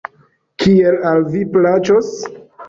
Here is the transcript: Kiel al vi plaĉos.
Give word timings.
Kiel 0.63 0.97
al 1.11 1.21
vi 1.35 1.43
plaĉos. 1.53 2.11